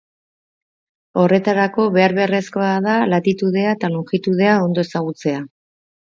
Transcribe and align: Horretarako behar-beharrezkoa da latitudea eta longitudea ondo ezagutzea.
Horretarako 1.23 1.83
behar-beharrezkoa 1.97 2.69
da 2.85 2.95
latitudea 3.11 3.75
eta 3.77 3.91
longitudea 3.97 4.55
ondo 4.69 4.87
ezagutzea. 4.89 5.43